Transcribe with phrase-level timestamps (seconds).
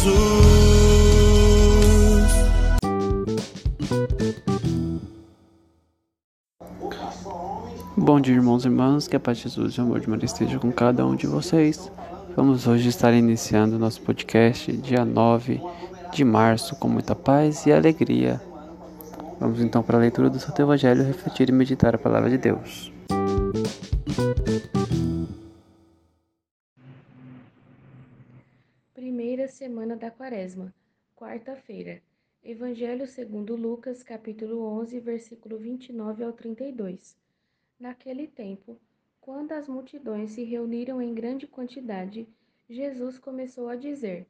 [0.00, 0.30] Jesus.
[7.96, 10.24] Bom dia, irmãos e irmãs, que a paz de Jesus e o amor de Maria
[10.24, 11.92] esteja com cada um de vocês.
[12.34, 15.60] Vamos hoje estar iniciando nosso podcast, dia 9
[16.12, 18.40] de março, com muita paz e alegria.
[19.38, 22.90] Vamos então para a leitura do Santo Evangelho, refletir e meditar a palavra de Deus.
[29.00, 30.74] Primeira semana da Quaresma,
[31.16, 32.02] quarta-feira.
[32.44, 37.16] Evangelho segundo Lucas, capítulo 11, versículo 29 ao 32.
[37.78, 38.78] Naquele tempo,
[39.18, 42.28] quando as multidões se reuniram em grande quantidade,
[42.68, 44.26] Jesus começou a dizer: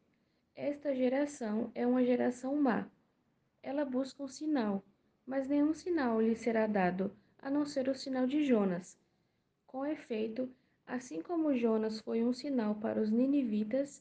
[0.54, 2.88] Esta geração é uma geração má.
[3.64, 4.84] Ela busca um sinal,
[5.26, 7.10] mas nenhum sinal lhe será dado,
[7.41, 8.97] a não ser o sinal de Jonas.
[9.66, 10.48] Com efeito,
[10.86, 14.00] assim como Jonas foi um sinal para os ninivitas,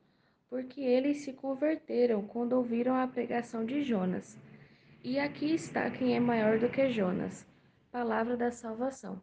[0.51, 4.37] porque eles se converteram quando ouviram a pregação de Jonas.
[5.01, 7.47] E aqui está quem é maior do que Jonas.
[7.89, 9.21] Palavra da salvação.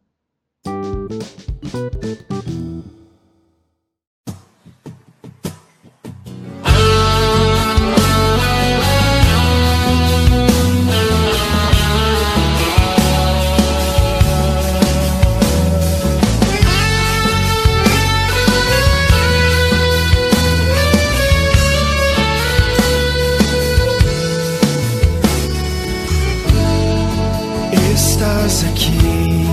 [28.61, 29.45] Aqui,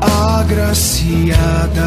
[0.00, 1.86] agraciada.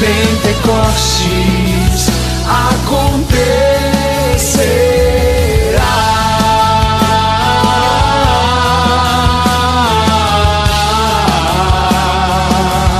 [0.00, 2.08] Pentecostes
[2.44, 3.29] aconteceu.